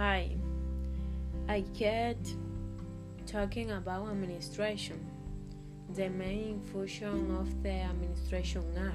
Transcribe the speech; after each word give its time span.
I 0.00 1.64
get 1.76 2.18
talking 3.26 3.72
about 3.72 4.08
administration. 4.08 5.04
The 5.96 6.08
main 6.08 6.60
function 6.72 7.34
of 7.36 7.62
the 7.64 7.70
administration 7.70 8.62
are 8.78 8.92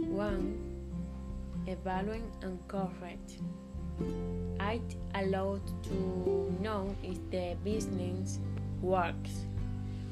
1. 0.00 1.66
Evaluate 1.66 2.22
and 2.40 2.58
correct. 2.68 3.38
It 4.60 4.96
allowed 5.14 5.84
to 5.84 6.56
know 6.62 6.96
if 7.02 7.18
the 7.30 7.54
business 7.62 8.38
works 8.80 9.44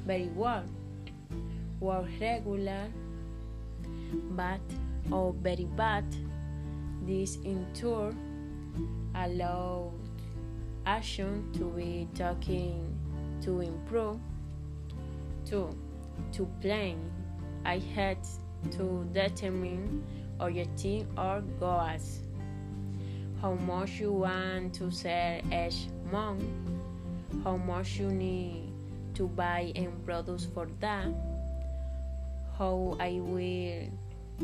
very 0.04 0.28
well, 0.34 0.64
work 1.80 2.04
regular, 2.20 2.86
bad 4.32 4.60
or 5.10 5.32
very 5.32 5.64
bad. 5.74 6.04
This 7.06 7.36
in 7.36 7.66
turn 7.72 8.31
allowed 9.14 9.92
action 10.86 11.50
to 11.54 11.64
be 11.70 12.08
taken 12.14 12.98
to 13.42 13.60
improve. 13.60 14.18
2. 15.46 15.68
To 16.32 16.46
plan 16.60 16.98
ahead 17.64 18.18
to 18.70 19.06
determine 19.12 20.04
objectives 20.38 21.06
or 21.16 21.42
goals. 21.58 22.20
How 23.40 23.54
much 23.54 23.98
you 23.98 24.12
want 24.12 24.74
to 24.74 24.90
sell 24.90 25.40
each 25.52 25.88
month, 26.12 26.44
how 27.42 27.56
much 27.56 27.98
you 27.98 28.08
need 28.08 28.70
to 29.14 29.26
buy 29.26 29.72
and 29.74 29.92
produce 30.04 30.46
for 30.46 30.68
that, 30.80 31.08
how 32.56 32.96
I 33.00 33.18
will 33.20 33.88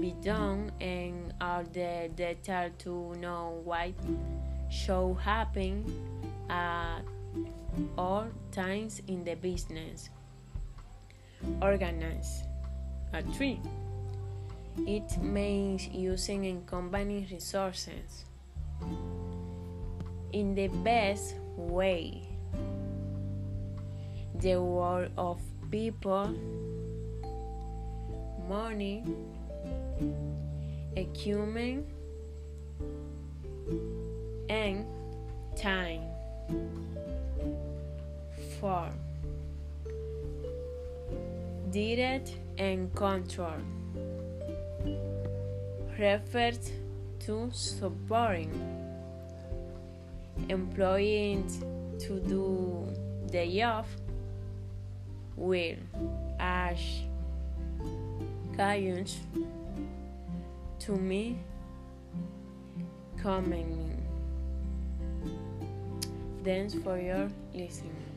be 0.00 0.14
done, 0.22 0.72
and 0.80 1.32
all 1.40 1.64
the 1.72 2.10
detail 2.14 2.70
to 2.78 3.14
know 3.20 3.60
what 3.64 3.92
should 4.70 5.16
happen 5.16 5.84
at 6.48 7.00
all 7.96 8.26
times 8.52 9.02
in 9.06 9.24
the 9.24 9.34
business. 9.34 10.10
Organize. 11.62 12.42
A 13.12 13.22
three. 13.22 13.60
It 14.86 15.18
means 15.22 15.88
using 15.88 16.46
and 16.46 16.66
combining 16.66 17.26
resources 17.30 18.24
in 20.32 20.54
the 20.54 20.68
best 20.68 21.34
way. 21.56 22.22
The 24.40 24.60
world 24.62 25.10
of 25.16 25.40
people, 25.70 26.32
money, 28.48 29.02
equipment, 30.98 31.86
and 34.48 34.84
time. 35.56 36.02
4. 38.60 38.88
Direct 41.70 42.32
and 42.58 42.92
control 42.94 43.60
refers 45.98 46.72
to 47.20 47.50
supporting 47.52 48.50
employees 50.48 51.60
to 51.98 52.20
do 52.20 52.88
the 53.30 53.46
job 53.46 53.84
with 55.36 55.78
as 56.40 56.78
guidance 58.56 59.18
to 60.88 60.96
me 60.96 61.36
coming. 63.22 63.92
Thanks 66.42 66.72
for 66.72 66.98
your 66.98 67.28
listening. 67.52 68.07